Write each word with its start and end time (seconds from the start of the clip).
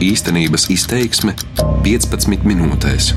Īstenības 0.00 0.62
izteiksme 0.72 1.34
15 1.84 2.46
minūtēs. 2.48 3.10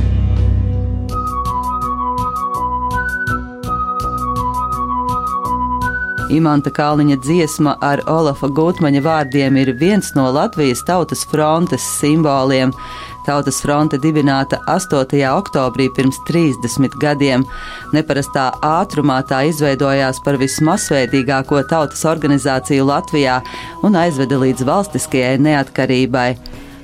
Imanta 6.36 6.74
Kalniņa 6.76 7.16
dziesma 7.24 7.78
ar 7.80 8.02
Olafa 8.12 8.50
Gutmaņa 8.52 9.00
vārdiem 9.06 9.62
ir 9.62 9.72
viens 9.80 10.12
no 10.18 10.26
Latvijas 10.36 10.84
tautas 10.84 11.24
frontes 11.32 11.86
simboliem. 12.02 12.74
Tautas 13.24 13.62
fronte 13.64 13.96
dibināta 14.04 14.60
8. 14.68 15.22
oktobrī 15.30 15.88
pirms 15.96 16.20
30 16.28 16.98
gadiem. 17.00 17.46
Neparastā 17.96 18.50
ātrumā 18.60 19.22
tā 19.30 19.46
izveidojās 19.54 20.20
par 20.26 20.36
vismasveidīgāko 20.42 21.64
tautas 21.72 22.04
organizāciju 22.12 22.90
Latvijā 22.92 23.40
un 23.88 23.96
aizveda 24.04 24.42
līdz 24.44 24.68
valstiskajai 24.68 25.40
neatkarībai. 25.48 26.34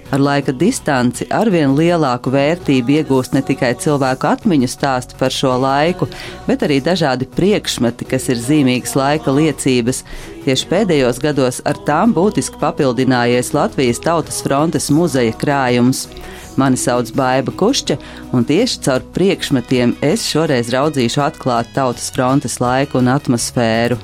Ar 0.09 0.21
laika 0.21 0.53
distanci 0.57 1.27
arvien 1.29 1.75
lielāku 1.77 2.31
vērtību 2.33 2.95
iegūst 2.97 3.35
ne 3.35 3.43
tikai 3.45 3.75
cilvēku 3.77 4.25
atmiņu 4.25 4.69
stāstu 4.71 5.17
par 5.19 5.33
šo 5.33 5.51
laiku, 5.61 6.07
bet 6.47 6.63
arī 6.65 6.79
dažādi 6.81 7.27
priekšmeti, 7.29 8.07
kas 8.09 8.25
ir 8.33 8.41
zīmīgas 8.41 8.95
laika 8.97 9.33
liecības. 9.35 10.01
Tieši 10.47 10.69
pēdējos 10.71 11.21
gados 11.21 11.59
ar 11.69 11.77
tām 11.85 12.15
būtiski 12.15 12.57
papildinājies 12.61 13.53
Latvijas 13.53 14.01
Tautas 14.01 14.41
frontes 14.45 14.89
muzeja 14.89 15.35
krājums. 15.37 16.07
Mani 16.57 16.79
sauc 16.81 17.11
Baiva 17.15 17.53
Kušķa, 17.53 17.99
un 18.33 18.47
tieši 18.49 18.81
caur 18.87 19.05
priekšmetiem 19.13 19.93
es 20.09 20.25
šoreiz 20.25 20.73
raudzīšu 20.73 21.21
atklāt 21.27 21.69
Tautas 21.77 22.09
frontes 22.15 22.57
laiku 22.63 22.97
un 23.03 23.13
atmosfēru. 23.13 23.99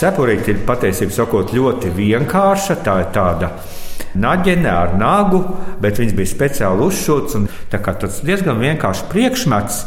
Cepurīte 0.00 0.54
ir 0.54 0.60
patiesībā 0.64 1.12
sakot 1.12 1.50
ļoti 1.52 1.90
vienkārša. 1.92 2.78
Tā 2.84 2.94
ir 3.02 3.10
tāda 3.12 3.50
naģene 4.16 4.70
ar 4.72 4.94
nagu, 4.96 5.42
bet 5.82 6.00
viņš 6.00 6.14
bija 6.16 6.30
speciāli 6.30 6.86
uzšūts. 6.86 7.36
Tas 7.70 8.20
diezgan 8.24 8.62
vienkāršs 8.62 9.04
priekšmets, 9.12 9.82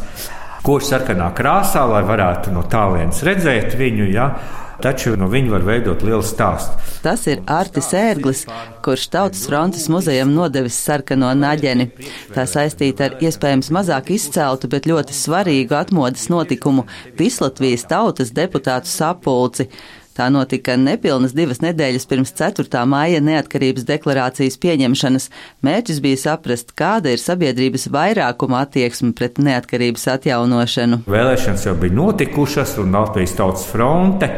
kurš 0.64 0.91
sarkanā 0.91 1.31
krāsā, 1.34 1.88
lai 1.89 2.03
varētu 2.06 2.53
no 2.53 2.61
tālienes 2.69 3.23
redzēt 3.25 3.73
viņu. 3.80 4.11
Ja? 4.14 4.36
Taču 4.84 5.14
no 5.16 5.30
viņa 5.31 5.52
var 5.53 5.64
veidot 5.64 6.02
lielu 6.03 6.23
stāstu. 6.25 6.75
Tas 7.06 7.22
ir 7.31 7.39
Artis 7.47 7.89
Ērglis, 7.95 8.44
kurš 8.84 9.06
Tautas 9.14 9.45
frontes 9.47 9.86
muzejam 9.91 10.34
nodevis 10.36 10.75
sarkano 10.75 11.30
naģeni. 11.39 11.88
Tā 12.36 12.44
saistīta 12.50 13.08
ar 13.08 13.17
iespējams 13.23 13.72
mazāk 13.75 14.11
izceltu, 14.17 14.67
bet 14.72 14.89
ļoti 14.89 15.16
svarīgu 15.16 15.78
atmodas 15.80 16.28
notikumu- 16.30 16.86
Vislatvijas 17.22 17.88
tautas 17.88 18.36
deputātu 18.36 18.91
sapulci. 18.91 19.69
Tā 20.14 20.28
notika 20.30 20.75
nepilnas 20.78 21.33
divas 21.33 21.64
nedēļas 21.64 22.06
pirms 22.09 22.33
4. 22.38 22.83
māja 22.89 23.22
neatkarības 23.25 23.88
deklarācijas 23.88 24.59
pieņemšanas. 24.61 25.30
Mērķis 25.66 26.02
bija 26.03 26.19
saprast, 26.22 26.75
kāda 26.78 27.16
ir 27.16 27.22
sabiedrības 27.22 27.88
vairākuma 27.94 28.61
attieksme 28.67 29.16
pret 29.17 29.41
neatkarības 29.41 30.06
atjaunošanu. 30.14 31.03
Vēlēšanas 31.09 31.66
jau 31.66 31.73
bija 31.81 31.97
notikušas, 31.97 32.78
un 32.84 32.94
Latvijas 32.94 33.34
Tautas 33.39 33.66
fronte 33.69 34.30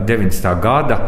90. 0.00 0.54
gada 0.64 1.00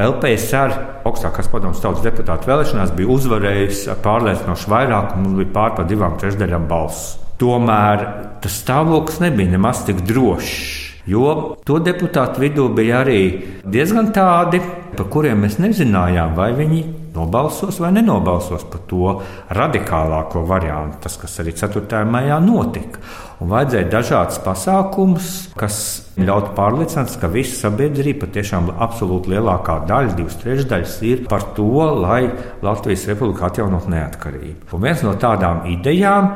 LPSR 0.00 1.02
augstākās 1.04 1.48
padomus 1.50 1.80
tautas 1.82 2.04
deputātu 2.04 2.48
vēlēšanās 2.48 2.92
bija 2.96 3.10
uzvarējusi 3.10 3.90
ar 3.90 3.98
pārliecinošu 4.04 4.70
vairākumu, 4.70 5.34
bija 5.40 5.52
pār 5.56 5.74
par 5.80 5.88
divām 5.90 6.14
trešdaļām 6.20 6.68
balsu. 6.70 7.18
Tomēr 7.40 8.04
tas 8.44 8.60
stāvoklis 8.62 9.20
nebija 9.24 9.56
nemaz 9.56 9.82
tik 9.88 10.04
drošs. 10.06 10.89
Jo 11.08 11.56
to 11.64 11.78
deputātu 11.80 12.42
vidū 12.44 12.68
bija 12.76 13.00
arī 13.04 13.22
diezgan 13.64 14.10
tādi, 14.12 14.60
par 14.96 15.08
kuriem 15.12 15.46
mēs 15.46 15.56
nezinājām, 15.62 16.34
vai 16.36 16.50
viņi 16.58 16.82
nobalsos 17.14 17.80
vai 17.80 17.90
nenobalsos 17.94 18.66
par 18.70 18.84
to 18.90 19.16
radikālāko 19.56 20.44
variantu, 20.46 21.00
tas, 21.06 21.16
kas 21.20 21.40
arī 21.42 21.54
4. 21.56 22.04
maijā 22.06 22.38
notika. 22.44 23.02
Un 23.40 23.48
vajadzēja 23.48 23.88
dažādas 23.88 24.36
pasākumus, 24.44 25.28
kas 25.56 25.76
ļautu 26.20 26.52
pārliecināt, 26.58 27.14
ka 27.22 27.30
visa 27.32 27.56
sabiedrība, 27.56 28.26
patiešām 28.26 28.68
absolūti 28.76 29.32
lielākā 29.32 29.78
daļa, 29.88 30.16
divas 30.18 30.36
trešdaļas, 30.42 30.96
ir 31.08 31.24
par 31.30 31.48
to, 31.56 31.70
lai 32.02 32.26
Latvijas 32.60 33.06
republika 33.08 33.48
atjaunot 33.48 33.88
neatkarību. 33.88 34.68
Un 34.76 34.84
viens 34.84 35.04
no 35.06 35.16
tādām 35.16 35.64
idejām 35.72 36.34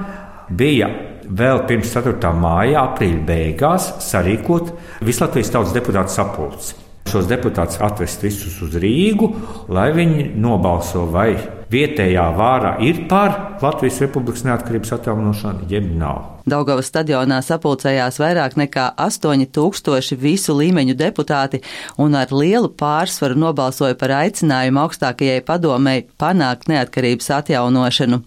bija 0.49 0.89
vēl 1.25 1.65
pirms 1.69 1.93
4. 1.95 2.33
māja, 2.37 2.85
aprīļa 2.91 3.21
beigās, 3.29 3.91
sarīkot 4.05 4.73
Vislatvijas 5.05 5.53
tautas 5.55 5.75
deputātu 5.77 6.15
sapulci. 6.15 6.75
Šos 7.09 7.29
deputātus 7.29 7.81
atvest 7.85 8.23
visus 8.25 8.57
uz 8.65 8.77
Rīgu, 8.81 9.29
lai 9.73 9.91
viņi 9.97 10.31
nobalso, 10.41 11.05
vai 11.13 11.35
vietējā 11.75 12.29
vārā 12.39 12.77
ir 12.85 13.05
par 13.11 13.59
Latvijas 13.63 14.01
Republikas 14.05 14.47
neatkarības 14.47 14.95
atjaunošanu, 14.99 15.69
jeb 15.71 15.91
nav. 15.99 16.31
Daugavas 16.45 16.91
stadionā 16.91 17.39
sapulcējās 17.41 18.19
vairāk 18.21 18.59
nekā 18.61 18.91
8000 19.01 20.19
visu 20.21 20.53
līmeņu 20.59 20.93
deputāti 20.99 21.63
un 21.97 22.13
ar 22.21 22.33
lielu 22.37 22.69
pārsvaru 22.69 23.39
nobalsoja 23.41 23.97
par 23.97 24.13
aicinājumu 24.19 24.83
augstākajai 24.83 25.41
padomei 25.49 26.03
panākt 26.21 26.69
neatkarības 26.69 27.31
atjaunošanu. 27.39 28.21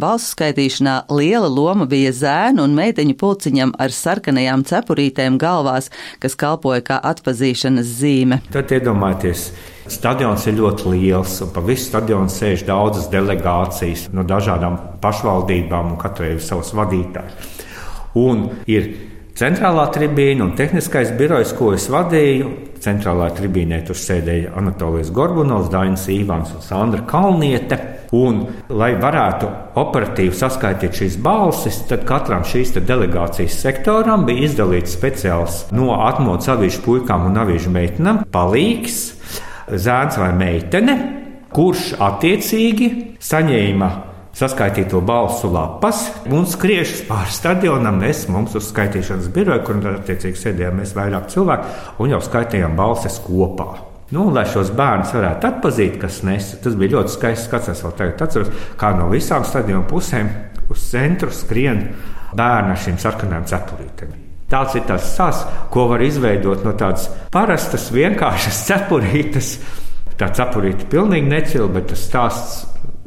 Balsu 0.00 0.32
skaitīšanā 0.32 0.94
liela 1.12 1.50
loma 1.52 1.84
bija 1.90 2.14
zēnu 2.16 2.64
un 2.64 2.78
meiteņu 2.78 3.18
pulciņam 3.20 3.74
ar 3.76 3.92
sarkanajām 3.92 4.64
cepurītēm 4.70 5.36
galvās, 5.42 5.92
kas 6.24 6.38
kalpoja 6.40 6.86
kā 6.86 7.00
atpazīšanas 7.12 7.92
zīme. 8.00 8.40
Tad 8.56 8.72
iedomājieties, 8.72 9.50
Stadions 9.90 10.44
ir 10.46 10.54
ļoti 10.60 10.92
liels, 10.92 11.32
un 11.42 11.50
pa 11.50 11.62
visu 11.66 11.88
stadionu 11.88 12.30
sēž 12.30 12.62
daudzas 12.68 13.08
delegācijas 13.10 14.06
no 14.14 14.22
dažādām 14.22 14.78
pašvaldībām, 15.02 15.94
un 15.94 15.98
katrai 15.98 16.36
ir 16.36 16.44
savs 16.44 16.70
vadītājs. 16.78 17.56
Un 18.20 18.44
ir 18.70 18.86
centrālā 19.38 19.88
tribīna 19.90 20.46
un 20.46 20.54
tehniskais 20.58 21.10
birojs, 21.18 21.54
ko 21.58 21.72
es 21.74 21.88
vadīju. 21.90 22.52
Centrālā 22.80 23.28
tribīnē 23.36 23.82
tur 23.84 23.98
sēdēja 23.98 24.54
Anatolijas 24.56 25.10
Gorbunovs, 25.12 25.68
Dainis 25.72 26.06
Ivans 26.14 26.54
un 26.54 26.64
Sandra 26.64 27.02
Kalniete. 27.10 27.80
Un, 28.16 28.40
lai 28.70 28.94
varētu 28.98 29.50
operatīvi 29.78 30.34
saskaitīt 30.34 30.96
šīs 31.02 31.18
balsis, 31.22 31.82
tad 31.90 32.06
katram 32.08 32.46
šīs 32.46 32.72
delegācijas 32.78 33.58
sektoram 33.66 34.24
bija 34.26 34.48
izdalīts 34.48 34.96
speciāls 34.98 35.60
no 35.74 35.92
atmodas 35.98 36.50
avīžu 36.50 36.82
puikām 36.86 37.28
un 37.30 37.38
avīžu 37.44 37.70
meitenām 37.74 38.24
palīgs 38.34 39.04
zēns 39.78 40.18
vai 40.20 40.30
meitene, 40.36 40.96
kurš 41.54 41.94
attiecīgi 42.00 42.90
saņēma 43.22 43.90
saskaitīto 44.36 45.00
balsu 45.04 45.50
lapas 45.50 46.04
un 46.30 46.46
skriešas 46.48 47.04
pāri 47.08 47.34
stadionam. 47.34 47.98
Mēs 48.00 48.26
mums 48.30 48.54
uz 48.58 48.70
skaitīšanas 48.70 49.30
biroju, 49.34 49.64
kur 49.66 49.92
attiecīgi 49.96 50.38
sēdējām 50.38 50.80
mēs 50.80 50.94
vairāk 50.96 51.30
cilvēku 51.32 52.02
un 52.04 52.14
jau 52.14 52.22
skaitījām 52.24 52.78
balsis 52.78 53.18
kopā. 53.26 53.70
Nu, 54.10 54.26
lai 54.34 54.42
šos 54.50 54.72
bērnus 54.74 55.12
varētu 55.14 55.46
atpazīt, 55.46 56.00
kas 56.02 56.22
nesa, 56.26 56.58
tas 56.62 56.74
bija 56.78 56.96
ļoti 56.96 57.14
skaists 57.14 57.46
skats. 57.46 57.70
Es 57.74 57.84
vēl 57.86 57.94
tagad 57.98 58.24
atceros, 58.26 58.50
kā 58.78 58.90
no 58.98 59.06
visām 59.12 59.46
stadionu 59.46 59.86
pusēm 59.90 60.32
uz 60.70 60.88
centru 60.90 61.30
skrien 61.34 61.86
bērni 62.34 62.74
ar 62.74 62.82
šīm 62.86 62.98
sarkanām 62.98 63.46
cepurītēm. 63.50 64.29
Tāds 64.50 64.74
ir 64.74 64.82
tas 64.88 65.12
sas, 65.14 65.44
ko 65.70 65.86
var 65.92 66.02
izveidot 66.02 66.64
no 66.66 66.74
tādas 66.78 67.06
parastas, 67.30 67.90
vienkāršas 67.94 68.64
cepurītes. 68.66 69.54
Tā 70.18 70.28
cepurīte 70.36 70.88
pilnīgi 70.90 71.30
necila, 71.30 71.70
bet 71.72 71.92
tas 71.92 72.02
stāsts 72.08 72.64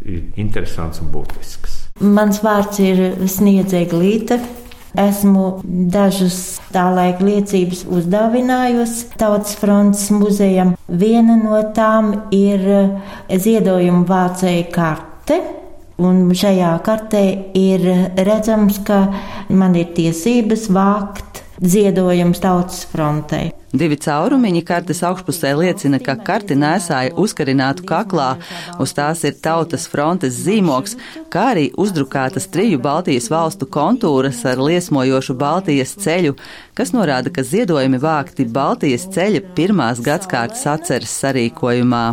ir 0.07 0.23
interesants 0.39 1.03
un 1.03 1.11
būtisks. 1.13 1.79
Mans 2.01 2.39
vārds 2.43 2.79
ir 2.81 3.03
Sniedzēga 3.29 3.99
Līta. 3.99 4.39
Esmu 4.93 5.63
dažus 5.89 6.59
tā 6.73 6.83
laika 6.93 7.25
liecības 7.25 7.81
uzdāvinājusi 7.89 9.07
Tautas 9.17 9.55
fronts 9.57 10.05
muzejam. 10.13 10.75
Viena 10.87 11.37
no 11.39 11.59
tām 11.73 12.11
ir 12.33 12.61
ziedojuma 13.29 14.05
vācēja 14.09 14.69
karte. 14.73 15.39
Un 16.03 16.25
šajā 16.33 16.71
kartē 16.85 17.23
ir 17.57 17.83
redzams, 18.17 18.79
ka 18.85 19.05
man 19.53 19.77
ir 19.77 19.93
tiesības 19.97 20.69
vākt 20.73 21.32
ziedojums 21.61 22.39
tautas 22.41 22.85
frontei. 22.89 23.51
Divi 23.73 23.97
caurumiņi 23.97 24.61
kartes 24.67 24.99
augšpusē 25.01 25.55
liecina, 25.57 25.97
ka 25.97 26.13
karti 26.21 26.53
nēsāja 26.53 27.15
uzkarinātu 27.17 27.87
kaklā, 27.89 28.35
uz 28.77 28.93
tās 28.93 29.23
ir 29.25 29.33
tautas 29.41 29.87
frontes 29.89 30.35
zīmoks, 30.45 30.93
kā 31.33 31.47
arī 31.55 31.63
uzdrukātas 31.81 32.45
triju 32.53 32.77
Baltijas 32.83 33.31
valstu 33.33 33.65
kontūras 33.65 34.43
ar 34.45 34.61
liesmojošu 34.61 35.33
Baltijas 35.39 35.95
ceļu, 36.03 36.35
kas 36.77 36.93
norāda, 36.93 37.33
ka 37.33 37.41
ziedojumi 37.41 37.97
vākti 38.03 38.45
Baltijas 38.45 39.07
ceļa 39.15 39.41
pirmās 39.57 40.03
gadskārtas 40.05 40.67
atceres 40.69 41.15
sarīkojumā. 41.23 42.03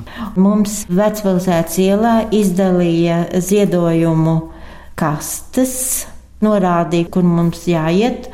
Mums 0.41 0.87
Vecpilsētas 0.89 1.77
ielā 1.85 2.15
izdalīja 2.33 3.27
ziedojumu 3.37 4.39
kastes 4.97 6.07
norādīja, 6.45 7.11
kur 7.13 7.29
mums 7.29 7.67
jāiet. 7.69 8.31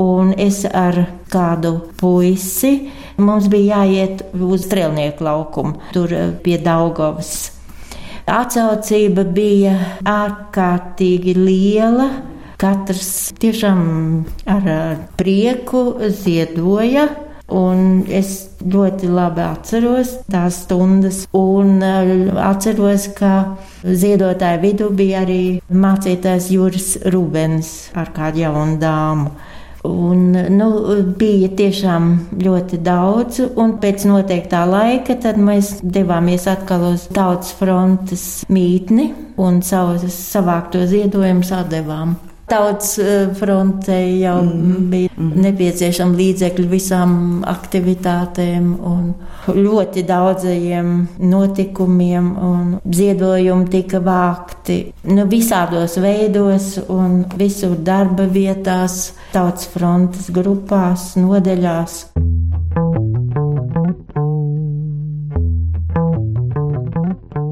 Un 0.00 0.32
es 0.40 0.62
ar 0.64 0.96
kādu 1.28 1.74
puisi 2.00 2.90
mums 3.20 3.50
bija 3.52 3.82
jāiet 3.84 4.22
uz 4.32 4.64
strēlnieku 4.64 5.26
laukumu, 5.26 5.76
tur 5.92 6.14
pie 6.44 6.56
Daugavas. 6.64 7.50
Atsaucība 8.30 9.24
bija 9.34 9.74
ārkārtīgi 10.08 11.34
liela. 11.36 12.10
Katrs 12.60 13.32
tiešām 13.40 13.80
ar 14.48 14.70
prieku 15.18 15.82
ziedoja. 16.22 17.08
Un 17.50 18.04
es 18.06 18.52
ļoti 18.62 19.08
labi 19.10 19.42
atceros 19.42 20.12
tās 20.30 20.60
stundas, 20.68 21.24
un 21.34 21.82
atceros, 21.82 23.08
ka 23.16 23.56
ziedotāju 23.82 24.60
vidū 24.62 24.90
bija 24.94 25.24
arī 25.24 25.40
mācītājs 25.66 26.46
Juris 26.54 26.92
Rubens 27.10 27.72
ar 27.98 28.12
kādu 28.14 28.44
jaunu 28.44 28.78
dāmu. 28.78 29.32
Un, 29.86 30.34
nu, 30.52 30.66
bija 31.16 31.48
tiešām 31.56 32.10
ļoti 32.44 32.80
daudz, 32.84 33.38
un 33.56 33.78
pēc 33.80 34.04
noteiktā 34.10 34.66
laika 34.68 35.16
mēs 35.40 35.78
devāmies 35.80 36.44
atkal 36.52 36.90
uz 36.92 37.06
Tautas 37.08 37.54
frontes 37.56 38.26
mītni 38.52 39.08
un 39.40 39.62
savus 39.64 40.12
savākto 40.12 40.84
ziedojumus 40.90 41.54
atdevām. 41.62 42.18
Tautas 42.50 42.96
eh, 42.98 43.28
frontē 43.38 43.98
jau 44.18 44.40
mm. 44.42 44.86
bija 44.90 45.10
mm. 45.14 45.28
nepieciešami 45.44 46.18
līdzekļi 46.18 46.66
visām 46.70 47.12
aktivitātēm 47.46 48.72
un 48.90 49.12
ļoti 49.54 50.02
daudzajiem 50.08 50.90
notikumiem, 51.30 52.32
un 52.50 52.72
ziedojumi 52.90 53.70
tika 53.70 54.02
vākti 54.02 54.80
nu, 55.12 55.28
visādos 55.30 55.94
veidos 56.02 56.72
un 56.88 57.22
visur 57.38 57.78
darba 57.86 58.26
vietās, 58.26 59.12
Tautas 59.30 59.70
frontes 59.70 60.26
grupās, 60.34 61.12
nodeļās. 61.20 62.00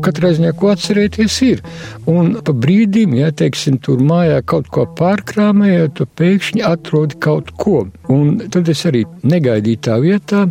Katrā 0.08 0.32
ziņā 0.36 0.52
ko 0.58 0.72
atcerēties 0.74 1.38
ir. 1.46 1.64
Un 2.10 2.34
pa 2.44 2.56
brīdim, 2.66 3.14
ja 3.20 3.30
teiksim, 3.30 3.78
tur 3.84 4.02
mājā 4.04 4.42
kaut 4.48 4.72
ko 4.74 4.88
pārkrāmējot, 4.98 5.96
tu 6.00 6.08
pēkšņi 6.18 6.66
atrodi 6.66 7.20
kaut 7.22 7.54
ko. 7.60 7.84
Un 8.12 8.38
tad 8.50 8.68
es 8.72 8.84
arī 8.88 9.04
negaidītā 9.22 10.00
vietā 10.02 10.48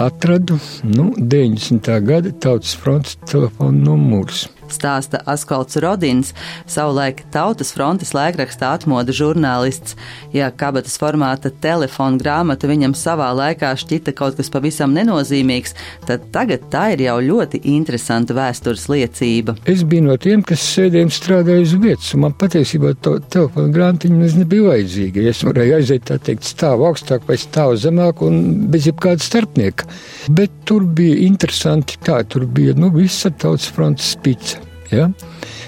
atradu 0.00 0.58
nu, 0.84 1.12
90. 1.16 1.88
gada 2.04 2.34
Tautas 2.40 2.76
fronts 2.76 3.16
telefona 3.30 3.90
numurs 3.90 4.46
stāsta 4.74 5.20
Askalds 5.28 5.78
Rodins, 5.82 6.32
savulaik 6.66 7.24
Tautas 7.34 7.72
frontes 7.74 8.12
laikraksta 8.16 8.72
atmoda 8.76 9.14
žurnālists. 9.14 9.96
Ja 10.34 10.50
kabatas 10.50 10.96
formāta 11.00 11.50
telefona 11.50 12.20
grāmata 12.20 12.70
viņam 12.70 12.96
savā 12.98 13.28
laikā 13.36 13.72
šķita 13.78 14.14
kaut 14.16 14.38
kas 14.38 14.50
pavisam 14.52 14.94
nenozīmīgs, 14.96 15.76
tad 16.08 16.28
tagad 16.34 16.66
tā 16.72 16.88
ir 16.94 17.06
jau 17.06 17.18
ļoti 17.24 17.62
interesanta 17.76 18.36
vēstures 18.36 18.88
liecība. 18.92 19.56
Es 19.68 19.84
biju 19.86 20.08
no 20.08 20.18
tiem, 20.20 20.44
kas 20.46 20.64
sēdēja 20.74 21.08
un 21.08 21.14
strādāja 21.14 21.64
uz 21.66 21.74
vietas, 21.80 22.12
un 22.16 22.26
man 22.26 22.36
patiesībā 22.38 22.94
to 23.04 23.16
telefona 23.32 23.72
grāmatiņa 23.74 24.32
nebija 24.40 24.70
vajadzīga. 24.70 25.24
Ja 25.26 25.34
es 25.34 25.42
varēju 25.46 25.78
aiziet 25.78 26.06
tā 26.10 26.18
teikt 26.22 26.46
stāvu 26.48 26.88
augstāk 26.90 27.26
vai 27.28 27.38
stāvu 27.40 27.78
zemāk 27.80 28.22
un 28.26 28.40
bez 28.72 28.88
jebkāda 28.90 29.24
starpnieka. 29.24 29.88
Bet 30.36 30.62
tur 30.68 30.86
bija 30.98 31.18
interesanti, 31.26 31.98
kā 32.02 32.22
tur 32.28 32.46
bija 32.46 32.76
nu, 32.78 32.92
visa 32.94 33.30
tautas 33.30 33.68
frontes 33.72 34.14
spica. 34.16 34.65
Ja? 34.92 35.10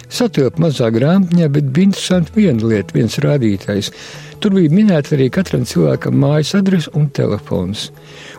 Satilpa 0.09 0.63
mazā 0.63 0.89
grāmatā, 0.95 1.49
bet 1.53 1.73
bija 1.75 1.91
interesanti 1.91 2.35
viena 2.39 2.71
lieta, 2.71 2.97
viens 2.97 3.19
rādītājs. 3.23 3.93
Tur 4.39 4.55
bija 4.55 4.73
minēta 4.73 5.17
arī 5.17 5.29
katram 5.35 5.67
cilvēkam 5.69 6.19
mājas 6.23 6.55
adrese 6.59 6.93
un 6.97 7.09
telefons. 7.15 7.89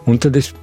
Un 0.07 0.19
tad 0.21 0.37
es 0.39 0.53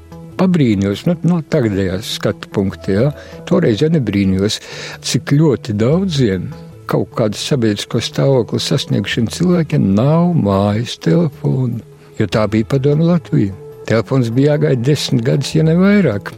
pabrīnījos, 0.40 1.06
nu, 1.08 1.16
no 1.28 1.40
tagadējās 1.52 2.16
skatu 2.18 2.50
punkta, 2.52 2.92
ja? 2.92 3.10
toreiz 3.48 3.82
jau 3.84 3.90
nebrīnījos, 3.92 4.60
cik 5.04 5.36
ļoti 5.36 5.76
daudziem 5.80 6.50
kaut 6.90 7.12
kādu 7.18 7.38
sabiedrisko 7.40 8.00
stāvokli 8.04 8.60
sasniegšiem 8.62 9.28
cilvēkiem 9.32 9.88
nav 9.96 10.34
mājas 10.38 10.96
telefona, 11.02 11.80
jo 12.20 12.28
tā 12.30 12.46
bija 12.50 12.68
padomu 12.76 13.08
Latvija. 13.10 13.54
Telefons 13.86 14.30
bija 14.34 14.54
jāgaida 14.54 14.82
desmit 14.88 15.24
gadus, 15.26 15.52
ja 15.54 15.66
ne 15.66 15.76
vairāk. 15.78 16.32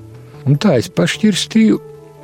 Un 0.48 0.56
tā 0.60 0.78
es 0.80 0.88
pašķirstīju 0.92 1.78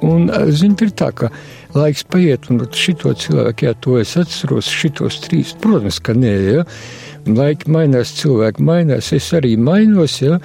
Un, 0.05 0.29
zini, 0.53 0.77
ir 0.85 0.93
tā, 0.97 1.09
ka 1.17 1.31
laiks 1.75 2.05
paiet, 2.13 2.51
un 2.53 2.61
šito 2.77 3.15
cilvēku, 3.17 3.65
ja 3.65 3.73
to 3.81 3.97
es 4.01 4.13
atceros, 4.21 4.69
šitos 4.69 5.23
trīs, 5.25 5.55
protams, 5.63 6.01
ka 6.05 6.13
nē, 6.19 6.35
ja. 6.45 6.65
Laiki 7.25 7.71
mainās, 7.73 8.13
cilvēki 8.19 8.61
mainās, 8.69 9.09
es 9.17 9.31
arī 9.33 9.55
mainos, 9.57 10.19
ja, 10.21 10.37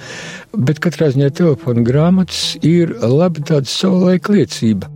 bet 0.56 0.80
katrā 0.80 1.10
ziņā 1.12 1.28
telefona 1.36 1.84
grāmatas 1.84 2.56
ir 2.64 2.94
labi 3.04 3.44
tāda 3.44 3.68
savulaika 3.68 4.32
liecība. 4.32 4.88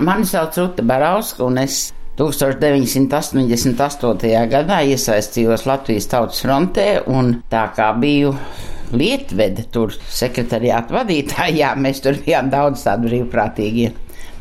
Mani 0.00 0.24
sauc 0.24 0.56
Ruta 0.56 0.82
Barauska, 0.86 1.44
un 1.44 1.58
es 1.60 1.92
1988. 2.20 4.46
gadā 4.54 4.78
iesaistījos 4.94 5.66
Latvijas 5.66 6.06
Tautas 6.12 6.40
frontē, 6.44 6.88
un 7.10 7.24
tā 7.50 7.64
kā 7.76 7.88
biju 7.98 8.30
Lietvede, 8.92 9.66
tur 9.72 9.94
sekretariāta 9.94 11.00
vadītājā, 11.00 11.74
mēs 11.84 12.02
tur 12.04 12.20
bijām 12.24 12.50
daudz 12.52 12.86
tādu 12.86 13.10
brīvprātīgie. 13.10 13.90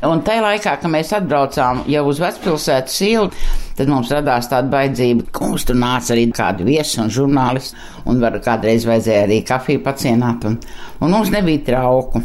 Un 0.07 0.21
tajā 0.23 0.39
laikā, 0.39 0.77
kad 0.79 0.91
mēs 0.91 1.09
atbraucām 1.17 1.81
jau 1.91 2.05
uz 2.07 2.21
vecpilsētas 2.23 2.93
ielu, 3.03 3.33
tad 3.75 3.89
mums 3.91 4.11
radās 4.15 4.47
tāda 4.47 4.71
baidzība, 4.71 5.25
ka 5.35 5.49
mums 5.49 5.67
tur 5.67 5.75
nāca 5.75 6.13
arī 6.15 6.23
kādi 6.31 6.67
viesi 6.67 7.01
un 7.03 7.11
žurnālisti, 7.11 7.75
un 8.07 8.21
var 8.23 8.37
kādreiz 8.45 8.87
vajadzēja 8.87 9.25
arī 9.27 9.41
kafiju 9.47 9.83
pacienāt, 9.83 10.47
un, 10.47 10.55
un 11.03 11.11
mums 11.11 11.33
nebija 11.35 11.65
trauku. 11.73 12.23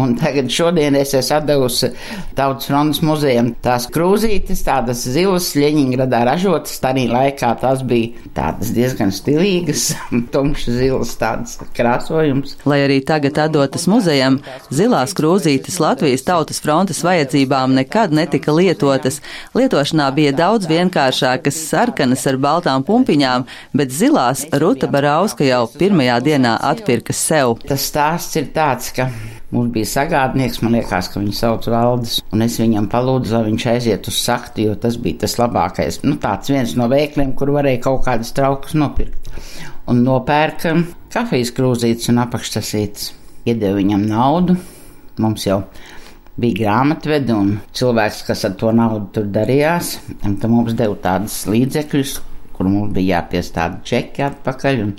Un 0.00 0.14
tagad 0.16 0.48
šodien 0.52 0.96
es 0.96 1.12
esmu 1.16 1.40
devusi 1.44 1.90
Tautas 2.36 2.68
frontes 2.70 3.00
muzejam 3.04 3.50
tās 3.64 3.86
krūzītes, 3.92 4.62
tādas 4.64 5.02
zilas, 5.04 5.50
Ļeņingradā 5.58 6.22
ražotas. 6.28 6.78
Tanī 6.80 7.06
laikā 7.10 7.50
tās 7.60 7.82
bija 7.86 8.30
tādas 8.36 8.70
diezgan 8.76 9.12
stilīgas, 9.14 9.90
tumšas 10.34 10.78
zilas, 10.80 11.12
tādas 11.20 11.58
krāsojums. 11.76 12.56
Lai 12.70 12.80
arī 12.86 13.00
tagad 13.06 13.38
atdotas 13.44 13.86
muzejam, 13.90 14.38
zilās 14.72 15.14
krūzītes 15.18 15.80
Latvijas 15.82 16.24
Tautas 16.26 16.62
frontes 16.64 17.02
vajadzībām 17.04 17.76
nekad 17.76 18.14
netika 18.16 18.54
lietotas. 18.56 19.20
Lietošanā 19.56 20.08
bija 20.16 20.32
daudz 20.36 20.70
vienkāršākas, 20.70 21.60
sarkanas 21.70 22.24
ar 22.30 22.40
baltām 22.40 22.86
pumpiņām, 22.86 23.46
bet 23.76 23.92
zilās 23.94 24.46
Ruta 24.62 24.88
Barauska 24.90 25.44
jau 25.46 25.66
pirmajā 25.76 26.20
dienā 26.24 26.56
atpirka 26.72 27.16
sev. 27.16 27.58
Tas 27.66 27.90
stāsts 27.90 28.40
ir 28.40 28.50
tāds, 28.54 28.92
ka 28.96 29.10
Mums 29.50 29.72
bija 29.74 29.88
sagādnieks, 29.90 30.60
man 30.62 30.76
liekas, 30.76 31.08
ka 31.10 31.18
viņu 31.18 31.32
sauc 31.34 31.64
Valdis, 31.72 32.20
un 32.30 32.44
es 32.44 32.54
viņam 32.60 32.86
palūdzu, 32.92 33.32
lai 33.34 33.48
viņš 33.48 33.64
aiziet 33.72 34.06
uz 34.06 34.20
sakti, 34.22 34.68
jo 34.68 34.76
tas 34.78 34.94
bija 35.02 35.24
tas 35.24 35.34
labākais. 35.40 35.98
Nu, 36.04 36.14
tāds 36.22 36.52
viens 36.52 36.76
no 36.78 36.86
veikliem, 36.92 37.32
kur 37.34 37.50
varēja 37.56 37.82
kaut 37.88 38.04
kādas 38.06 38.30
traukas 38.36 38.78
nopirkt. 38.78 39.32
Un 39.90 40.04
nopērka 40.06 40.76
kafijas 41.10 41.50
krūzītes 41.56 42.12
un 42.12 42.22
apakštasītes. 42.22 43.10
Iedeva 43.50 43.80
viņam 43.80 44.06
naudu, 44.06 44.54
mums 45.18 45.48
jau 45.48 45.64
bija 46.40 46.62
grāmatvedi 46.62 47.34
un 47.34 47.54
cilvēks, 47.74 48.24
kas 48.30 48.46
ar 48.46 48.54
to 48.60 48.70
naudu 48.76 49.08
tur 49.16 49.30
darījās. 49.34 49.96
Tad 50.22 50.50
mums 50.52 50.78
deva 50.78 50.94
tādas 51.02 51.42
līdzekļus, 51.50 52.20
kur 52.54 52.70
mums 52.70 52.94
bija 52.94 53.18
jāpiestāda 53.18 53.82
čeki 53.82 54.30
atpakaļ 54.30 54.84
un, 54.86 54.98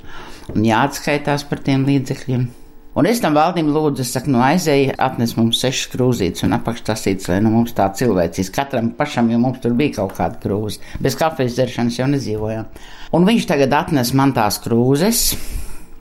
un 0.52 0.66
jāatskaitās 0.68 1.48
par 1.48 1.64
tiem 1.64 1.88
līdzekļiem. 1.88 2.50
Un 2.92 3.06
es 3.08 3.22
tam 3.24 3.32
valdim 3.32 3.70
lūdzu, 3.72 4.04
no 4.26 4.34
nu, 4.34 4.40
aizēja, 4.44 4.98
atnes 5.00 5.30
mums 5.38 5.62
sešas 5.62 5.88
krūzītes 5.94 6.44
un 6.44 6.52
apakštasītes, 6.58 7.30
lai 7.32 7.38
nu 7.40 7.48
mums 7.54 7.72
tā 7.72 7.86
cilvēcīs 7.96 8.52
katram 8.52 8.90
pašam, 8.98 9.30
jo 9.32 9.38
mums 9.40 9.62
tur 9.64 9.72
bija 9.78 9.96
kaut 10.02 10.12
kāda 10.18 10.36
krūze. 10.42 10.82
Bez 11.00 11.16
kafijas 11.16 11.56
dzeršanas 11.56 11.96
jau 11.96 12.10
nedzīvojām. 12.12 12.68
Un 13.16 13.28
viņš 13.28 13.48
tagad 13.48 13.72
atnes 13.78 14.12
man 14.18 14.34
tās 14.36 14.60
krūzes. 14.60 15.22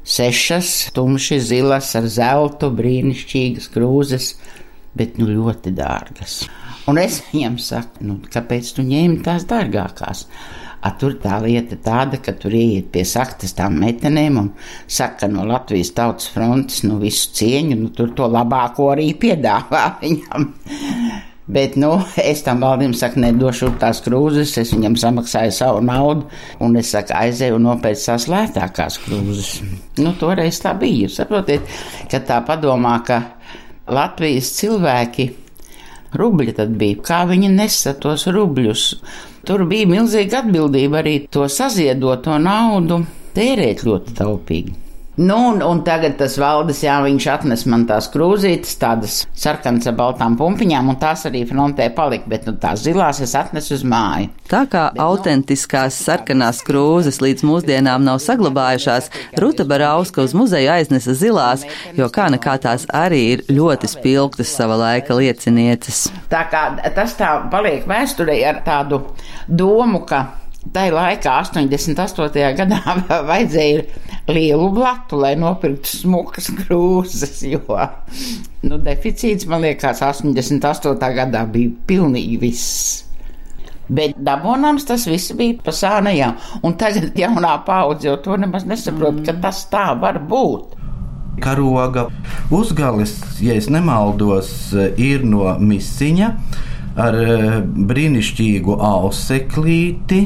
Sešas, 0.03 0.74
tumši 0.98 1.39
zilas 1.45 1.93
ar 1.95 2.10
zeltu, 2.12 2.74
brīnišķīgas 2.75 3.71
krūzes, 3.71 4.33
bet 4.98 5.15
nu 5.21 5.29
ļoti 5.31 5.71
dārgas. 5.77 6.41
Un 6.91 7.00
es 7.00 7.21
viņam 7.29 7.55
saku, 7.62 8.03
nu, 8.10 8.17
kāpēc 8.33 8.74
tu 8.75 8.83
ņēmi 8.83 9.21
tās 9.24 9.48
dārgākās? 9.48 10.25
A, 10.82 10.92
tur 10.98 11.14
tā 11.22 11.38
lieta 11.44 11.78
tāda, 11.78 12.18
ka 12.18 12.34
tur 12.34 12.56
ieiet 12.58 12.88
pie 12.94 13.04
saktas 13.06 13.54
tām 13.58 13.76
meitenēm 13.84 14.40
un 14.42 14.48
saka 14.90 15.30
no 15.30 15.46
Latvijas 15.46 15.94
tautas 15.98 16.32
frontes, 16.34 16.82
nu 16.88 16.98
visu 17.02 17.30
cieņu, 17.38 17.78
nu 17.84 17.92
tur 17.94 18.16
to 18.18 18.30
labāko 18.32 18.90
arī 18.96 19.12
piedāvā 19.22 19.84
viņam. 20.02 20.48
Bet, 21.52 21.76
nu, 21.76 21.92
es 22.22 22.44
tam 22.46 22.62
valdim 22.64 22.94
saku, 22.96 23.20
nedošu 23.20 23.74
tās 23.82 24.00
krūzes, 24.06 24.54
es 24.62 24.72
viņam 24.72 24.96
samaksāju 25.02 25.54
savu 25.54 25.82
naudu, 25.84 26.30
un 26.64 26.78
es 26.80 26.94
saku, 26.94 27.12
aizēju 27.18 27.58
un 27.58 27.66
nopēc 27.68 28.06
tās 28.08 28.28
lētākās 28.32 29.00
krūzes. 29.04 29.50
Nu, 30.00 30.14
toreiz 30.22 30.62
tā 30.64 30.72
bija. 30.80 31.10
Saprotiet, 31.12 31.68
ka 32.10 32.22
tā 32.24 32.40
padomā, 32.48 32.96
ka 33.04 33.20
Latvijas 33.92 34.54
cilvēki 34.62 35.28
rubļi 36.16 36.56
tad 36.56 36.78
bija. 36.80 37.02
Kā 37.04 37.24
viņi 37.28 37.52
nesa 37.52 37.98
tos 38.00 38.30
rubļus? 38.32 38.86
Tur 39.48 39.65
bija 39.69 39.89
milzīga 39.89 40.43
atbildība 40.43 41.01
arī 41.01 41.15
to 41.33 41.48
saziedoto 41.50 42.38
naudu 42.41 43.01
tērēt 43.36 43.86
ļoti 43.88 44.15
taupīgi. 44.19 44.81
Nu, 45.22 45.38
un, 45.48 45.62
un 45.62 45.84
tagad 45.86 46.16
tas 46.18 46.34
valdes, 46.42 46.80
jā, 46.82 46.96
viņš 47.06 47.25
atnes 47.30 47.63
man 47.70 47.84
tās 47.86 48.08
krūzītes, 48.10 48.72
tādas 48.82 49.20
sarkanas 49.38 49.86
ar 49.92 49.94
baltām 50.00 50.34
pumpiņām, 50.40 50.90
un 50.90 50.98
tās 50.98 51.28
arī 51.30 51.44
frontē 51.46 51.92
palika, 51.94 52.25
bet 52.32 52.48
nu, 52.50 52.56
tās 52.58 52.82
zilās 52.88 53.20
es 53.22 53.36
atnesu 53.38 53.75
uz 53.75 53.84
māju. 53.86 54.32
Tā 54.50 54.63
kā 54.72 54.88
bet, 54.90 55.04
autentiskās 55.06 56.00
sarkanās 56.08 56.63
krūzes 56.66 57.22
līdz 57.22 57.46
mūsdienām 57.46 58.01
nav 58.08 58.18
saglabājušās, 58.25 59.12
Ruta 59.44 59.68
Barauska 59.70 60.25
uz 60.25 60.34
muzeju 60.34 60.74
aiznesa 60.74 61.13
zilās, 61.13 61.70
jo 61.94 62.10
kā 62.10 62.32
nekā 62.34 62.58
tās 62.66 62.90
arī 62.90 63.22
ir 63.36 63.48
ļoti 63.54 63.94
spilgtas 63.94 64.58
sava 64.58 64.80
laika 64.88 65.22
liecinieces. 65.22 66.08
Tā 66.34 66.48
kā 66.50 66.66
tas 66.98 67.13
tā 67.20 67.36
paliek 67.54 67.86
vēsturē 67.86 68.42
ar 68.56 68.63
tādu 68.66 69.04
domu, 69.46 70.01
ka 70.10 70.25
Tā 70.70 70.84
laikā, 70.94 71.40
88. 71.42 72.51
gadā, 72.60 72.80
vajadzēja 73.32 74.11
lielu 74.30 74.70
blatu, 74.74 75.20
lai 75.22 75.34
nopirktu 75.40 76.01
smukas 76.01 76.50
krūzes, 76.62 77.42
jo 77.50 77.62
nu, 78.68 78.78
deficīts, 78.82 79.48
man 79.50 79.66
liekas, 79.66 80.04
88. 80.06 80.98
gadā 81.18 81.46
bija 81.50 81.72
pilnīgi 81.90 82.38
viss. 82.42 83.06
Bet 83.92 84.16
dabonams 84.24 84.86
tas 84.88 85.04
viss 85.10 85.34
bija 85.36 85.58
pa 85.66 85.74
sānajām, 85.75 86.38
un 86.63 86.78
tagad 86.80 87.18
jaunā 87.18 87.58
paudze 87.68 88.08
jau 88.08 88.20
to 88.24 88.38
nemaz 88.40 88.63
nesaprot, 88.70 89.20
mm. 89.20 89.25
ka 89.28 89.36
tas 89.44 89.66
tā 89.72 89.90
var 90.00 90.22
būt. 90.30 90.78
Karoga 91.42 92.06
uzgalis, 92.54 93.18
ja 93.42 93.56
es 93.58 93.68
nemaldos, 93.72 94.51
ir 95.01 95.25
no 95.28 95.50
misiņa 95.60 96.30
ar 97.01 97.18
eh, 97.18 97.60
brīnišķīgu 97.92 98.78
auseklīti, 98.86 100.22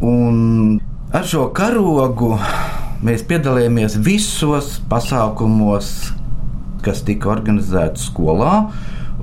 Un 0.00 0.80
ar 1.14 1.26
šo 1.28 1.48
karogu 1.54 2.34
mēs 3.06 3.22
piedalījāmies 3.28 3.98
visos 4.02 4.76
pasākumos, 4.90 5.92
kas 6.84 7.02
tika 7.06 7.30
organizēti 7.34 8.02
skolā 8.08 8.52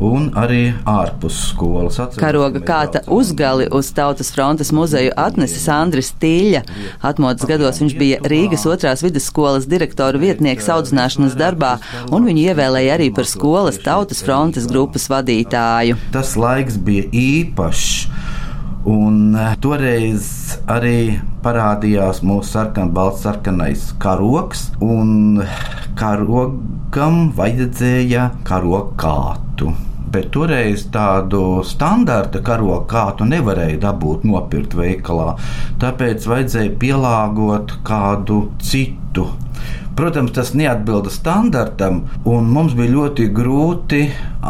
un 0.03 0.29
arī 0.39 0.71
ārpus 0.89 1.35
skolas. 1.51 1.99
Atceros, 2.01 2.21
Karoga 2.21 2.61
kāta 2.65 3.03
uzgali 3.13 3.67
uz 3.71 3.91
Tautas 3.93 4.31
frontes 4.33 4.71
muzeju 4.73 5.13
atnesis 5.19 5.67
Andris 5.69 6.11
Tīļa. 6.21 6.63
Atmodas 7.05 7.45
gados 7.49 7.81
viņš 7.81 7.95
bija 7.99 8.21
Rīgas 8.25 8.65
otrās 8.69 9.03
vidusskolas 9.05 9.67
direktora 9.69 10.21
vietnieks 10.21 10.69
audzināšanas 10.73 11.37
darbā, 11.39 11.75
un 12.09 12.25
viņu 12.29 12.47
ievēlēja 12.49 12.97
arī 12.97 13.11
par 13.13 13.29
skolas 13.29 13.77
Tautas 13.83 14.23
frontes 14.25 14.69
grupas 14.71 15.09
vadītāju. 15.13 15.99
Tas 16.15 16.33
laiks 16.39 16.79
bija 16.81 17.09
īpašs. 17.13 18.41
Un 18.83 19.31
eh, 19.39 19.53
toreiz 19.63 20.25
arī 20.67 21.15
parādījās 21.43 22.17
mūsu 22.19 22.49
sarkanbalts 22.57 23.21
sarkanais 23.23 23.85
karoks, 24.03 24.65
un 24.83 25.39
karogam 25.95 27.29
vajadzēja 27.37 28.25
karokātu. 28.43 29.71
Bet 30.13 30.27
toreiz 30.35 30.83
tādu 30.91 31.61
standarta 31.63 32.41
karokātu 32.43 33.23
nevarēja 33.29 33.79
dabūt 33.85 34.27
nopirkt 34.27 34.75
veikalā, 34.75 35.37
tāpēc 35.79 36.27
vajadzēja 36.27 36.75
pielāgot 36.83 37.77
kādu 37.87 38.41
citu. 38.59 39.29
Protams, 39.95 40.35
tas 40.35 40.51
neatbilda 40.59 41.13
standartam, 41.13 42.03
un 42.27 42.51
mums 42.51 42.75
bija 42.75 42.97
ļoti 42.97 43.31
grūti 43.31 44.03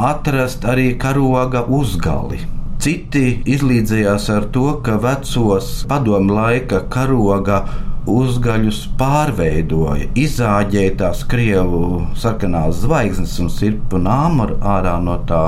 atrast 0.09 0.65
arī 0.65 0.89
karoga 0.97 1.67
uzgali. 1.69 2.41
Citi 2.83 3.37
izlīdzējās 3.47 4.25
ar 4.33 4.49
to, 4.51 4.65
ka 4.83 4.97
vecos 4.99 5.67
padomu 5.87 6.35
laika 6.35 6.81
karoga 6.91 7.61
uzgaļus 8.09 8.79
pārveidoja, 8.99 10.09
izāģēja 10.19 10.95
tās 10.99 11.23
krievu 11.29 12.03
sarkanās 12.19 12.81
zvaigznes 12.83 13.37
un 13.43 13.51
sirpu 13.53 14.01
nāmu 14.01 14.49
ārā 14.59 14.97
no 15.03 15.19
tā 15.29 15.43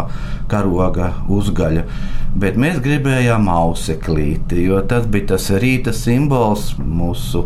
karoga 0.52 1.12
uzgaļa. 1.32 1.84
Bet 2.36 2.58
mēs 2.60 2.82
gribējām 2.84 3.46
auseklīti, 3.48 4.66
jo 4.68 4.82
tas 4.88 5.06
bija 5.08 5.30
tas 5.34 5.46
rīta 5.64 5.94
simbols, 5.96 6.74
mūsu 6.80 7.46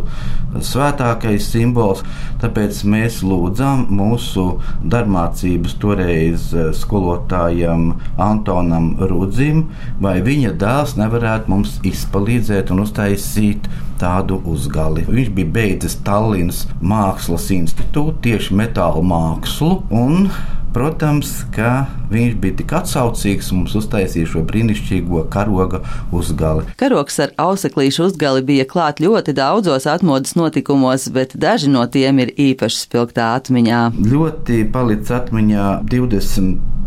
svētākais 0.66 1.46
simbols. 1.52 2.02
Tāpēc 2.42 2.80
mēs 2.90 3.20
lūdzām 3.22 3.84
mūsu 3.94 4.46
darbmācības 4.82 5.76
toreiz 5.82 6.48
eh, 6.54 6.72
skolotājam 6.74 7.92
Antonam 8.18 8.96
Rudzim, 8.98 9.68
vai 10.02 10.18
viņa 10.26 10.56
dēls 10.58 10.96
nevarētu 10.98 11.54
mums 11.54 11.78
izpalīdzēt 11.86 12.74
un 12.74 12.82
uztaisīt 12.86 13.70
tādu 14.00 14.40
uzgali. 14.48 15.04
Viņš 15.08 15.34
bija 15.36 15.54
beidzis 15.56 15.98
Tallinas 16.06 16.64
Mākslas 16.80 17.50
institūtu 17.54 18.18
tieši 18.26 18.56
metāla 18.62 19.04
mākslu 19.04 19.82
un 19.90 20.30
Protams, 20.70 21.30
ka 21.50 21.88
viņš 22.12 22.34
bija 22.38 22.56
tik 22.60 22.72
atsaucīgs 22.78 23.48
un 23.50 23.62
mums 23.62 23.72
uztaisīja 23.80 24.28
šo 24.30 24.44
brīnišķīgo 24.46 25.24
karoga 25.32 25.80
uzgali. 26.14 26.62
Karogs 26.78 27.18
ar 27.24 27.32
auseklīšu 27.42 28.06
uzgali 28.06 28.44
bija 28.46 28.68
klāt 28.70 29.02
ļoti 29.02 29.34
daudzos 29.34 29.88
atmodas 29.90 30.36
notikumos, 30.38 31.08
bet 31.10 31.34
daži 31.34 31.72
no 31.74 31.82
tiem 31.90 32.22
ir 32.22 32.30
īpaši 32.38 32.84
spilgtā 32.84 33.32
atmiņā. 33.40 33.82
Ļoti 33.98 34.62
palicis 34.70 35.16
atmiņā 35.18 35.70
20. 35.90 36.78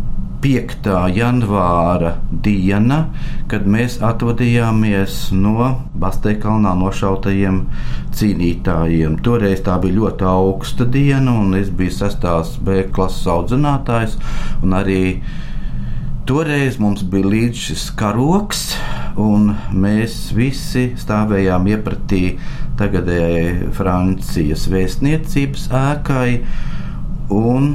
5. 0.44 0.88
janvāra 1.16 2.10
diena, 2.44 2.98
kad 3.48 3.64
mēs 3.64 3.94
atvadījāmies 4.04 5.30
no 5.32 5.70
Basteikalnā 5.96 6.74
nošautajiem 6.76 7.62
cīnītājiem. 8.12 9.14
Toreiz 9.24 9.62
tā 9.64 9.78
bija 9.80 9.96
ļoti 10.02 10.26
augsta 10.28 10.84
diena, 10.84 11.32
un 11.32 11.56
es 11.56 11.70
biju 11.72 11.94
6. 11.96 12.58
B 12.60 12.82
klases 12.92 13.24
audzinātājs. 13.32 14.18
Toreiz 16.28 16.76
mums 16.80 17.06
bija 17.08 17.32
līdz 17.32 17.64
šis 17.70 17.86
karoks, 17.96 18.66
un 19.16 19.48
mēs 19.72 20.28
visi 20.36 20.90
stāvējām 21.00 21.72
iepratī 21.72 22.22
tagadējai 22.76 23.72
Francijas 23.80 24.68
vēstniecības 24.68 25.66
ēkai. 25.72 26.30
Un 27.32 27.74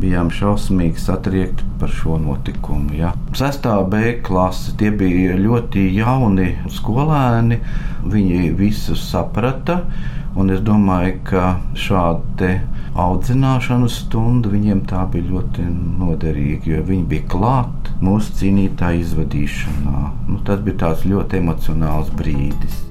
bijām 0.00 0.30
šausmīgi 0.34 1.00
satriekti 1.00 1.64
par 1.80 1.92
šo 1.92 2.18
notikumu. 2.22 2.94
Ja. 2.98 3.12
Sestā 3.36 3.78
B 3.88 4.18
klase 4.26 4.74
tie 4.80 4.92
bija 4.92 5.36
ļoti 5.40 5.88
jauni 5.96 6.52
skolēni. 6.72 7.60
Viņi 8.06 8.52
visu 8.58 8.96
saprata. 8.98 9.82
Un 10.36 10.52
es 10.52 10.60
domāju, 10.60 11.14
ka 11.30 11.44
šāda 11.80 12.50
audzināšanas 13.00 14.02
stunda 14.02 14.50
viņiem 14.52 14.82
tā 14.90 15.06
bija 15.12 15.30
ļoti 15.30 15.64
noderīga, 16.00 16.74
jo 16.74 16.82
viņi 16.90 17.06
bija 17.12 17.28
klāt 17.32 17.92
mūsu 18.04 18.36
cīnītāju 18.42 19.04
izvadīšanā. 19.04 20.02
Nu, 20.28 20.40
tas 20.44 20.60
bija 20.64 20.82
tāds 20.84 21.08
ļoti 21.08 21.40
emocionāls 21.40 22.12
brīdis. 22.20 22.85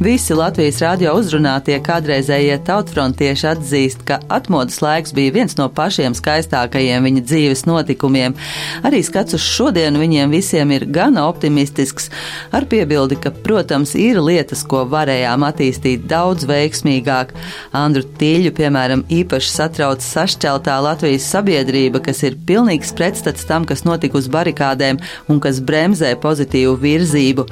Visi 0.00 0.32
Latvijas 0.32 0.78
radio 0.80 1.10
uzrunātie 1.20 1.74
kādreizējie 1.84 2.54
tautfrontieši 2.64 3.46
atzīst, 3.50 4.04
ka 4.08 4.16
atmodas 4.32 4.78
laiks 4.80 5.12
bija 5.12 5.34
viens 5.34 5.58
no 5.58 5.66
pašiem 5.76 6.14
skaistākajiem 6.16 7.04
viņa 7.04 7.24
dzīves 7.26 7.66
notikumiem. 7.68 8.32
Arī 8.80 9.02
skats 9.04 9.36
uz 9.36 9.44
šodienu 9.44 10.00
viņiem 10.00 10.32
visiem 10.32 10.72
ir 10.72 10.86
gana 10.88 11.26
optimistisks, 11.28 12.08
ar 12.48 12.64
piebildi, 12.70 13.18
ka, 13.20 13.28
protams, 13.44 13.92
ir 13.92 14.22
lietas, 14.24 14.62
ko 14.64 14.86
varējām 14.88 15.44
attīstīt 15.50 16.08
daudz 16.08 16.48
veiksmīgāk. 16.48 17.36
Andru 17.76 18.06
Tīļu, 18.22 18.54
piemēram, 18.56 19.04
īpaši 19.04 19.52
satrauc 19.52 20.00
sašķeltā 20.00 20.78
Latvijas 20.80 21.28
sabiedrība, 21.28 22.00
kas 22.08 22.24
ir 22.24 22.40
pilnīgs 22.48 22.94
pretstats 22.96 23.44
tam, 23.44 23.68
kas 23.68 23.84
notika 23.84 24.16
uz 24.16 24.32
barikādēm 24.32 25.04
un 25.28 25.44
kas 25.44 25.60
bremzē 25.60 26.16
pozitīvu 26.24 26.80
virzību. 26.88 27.48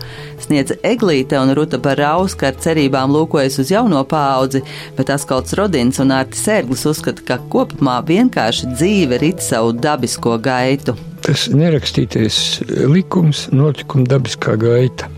Sniedz 0.49 0.79
Eglīte 0.81 1.37
un 1.45 1.53
Ruta 1.53 1.77
Baraus 1.77 2.38
ka 2.39 2.53
ar 2.53 2.61
cerībām 2.63 3.13
lūkojas 3.15 3.59
uz 3.63 3.73
jauno 3.73 4.05
paudzi, 4.09 4.63
bet 4.97 5.13
Askalds 5.15 5.57
Rodins 5.59 6.01
un 6.03 6.15
Ārtis 6.15 6.45
Sērglis 6.47 6.87
uzskata, 6.89 7.25
ka 7.27 7.41
kopumā 7.53 7.99
vienkārši 8.09 8.73
dzīve 8.75 9.21
rit 9.23 9.45
savu 9.45 9.75
dabisko 9.77 10.39
gaitu. 10.43 10.97
Tas 11.27 11.49
nerakstītais 11.53 12.41
likums, 12.89 13.49
notikuma 13.53 14.07
dabiskā 14.09 14.57
gaita. 14.61 15.11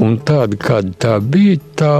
Un 0.00 0.16
tāda, 0.24 0.56
kāda 0.56 0.96
tā 1.04 1.16
bija, 1.20 1.58
tā 1.76 1.94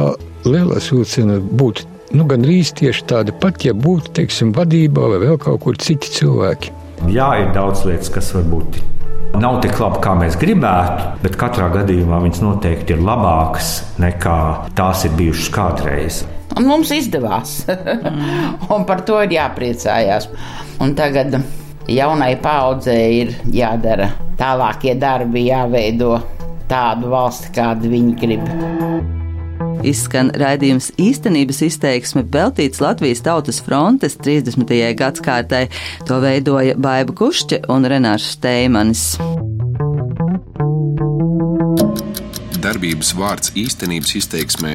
lielā 0.48 0.80
vilciena 0.80 1.36
būtu 1.38 1.84
nu, 2.16 2.26
gandrīz 2.30 2.72
tieši 2.78 3.06
tāda 3.10 3.34
pat, 3.42 3.64
ja 3.66 3.74
būtu, 3.76 4.14
teiksim, 4.18 4.54
vadībā 4.56 5.10
vai 5.12 5.20
vēl 5.22 5.38
kaut 5.42 5.62
kur 5.66 5.78
citi 5.80 6.10
cilvēki. 6.18 6.74
Jā, 7.12 7.30
ir 7.44 7.52
daudz 7.56 7.86
lietas, 7.88 8.10
kas 8.12 8.32
var 8.36 8.48
būt 8.50 8.80
nav 9.38 9.60
tik 9.62 9.78
labi, 9.80 10.00
kā 10.02 10.14
mēs 10.18 10.36
gribētu, 10.40 11.06
bet 11.22 11.38
katrā 11.40 11.68
gadījumā 11.74 12.20
viņas 12.24 12.42
noteikti 12.44 12.96
ir 12.96 13.04
labākas 13.04 13.70
nekā 14.02 14.38
tās 14.78 15.04
ir 15.06 15.14
bijušas 15.18 15.52
kādreiz. 15.54 16.20
Un 16.58 16.66
mums 16.66 16.90
izdevās. 16.94 17.60
un 18.74 18.84
par 18.88 19.04
to 19.06 19.20
ir 19.24 19.36
jāpriecājās. 19.36 20.28
Un 20.82 20.96
tagad 20.98 21.38
jaunai 21.90 22.34
paudzei 22.42 23.06
ir 23.22 23.32
jādara 23.54 24.10
tālākie 24.40 24.96
darbi, 24.98 25.46
jāveido 25.50 26.16
tādu 26.70 27.14
valsti, 27.14 27.54
kādu 27.54 27.94
viņi 27.94 28.20
grib. 28.20 29.18
Izskan 29.86 30.30
raidījums 30.36 30.90
īstenības 31.00 31.62
izteiksme 31.66 32.24
veltīts 32.32 32.82
Latvijas 32.82 33.22
Tautas 33.24 33.60
frontes 33.64 34.16
30. 34.20 34.74
gadsimtai. 34.96 35.66
To 36.08 36.20
veidoja 36.22 36.76
Baiba 36.76 37.14
Kušķe 37.16 37.62
un 37.72 37.88
Renārs 37.88 38.34
Steimanis. 38.36 39.14
Darbības 42.60 43.14
vārds 43.16 43.54
īstenības 43.56 44.14
izteiksmē 44.20 44.74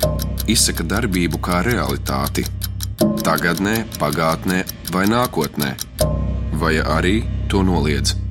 izsaka 0.49 0.85
darbību 0.89 1.41
kā 1.43 1.61
realitāti. 1.65 2.45
Tagatnē, 3.25 3.77
pagātnē 4.01 4.63
vai 4.93 5.05
nākotnē, 5.09 5.73
vai 6.61 6.77
arī 6.81 7.17
to 7.49 7.61
noliedz. 7.65 8.24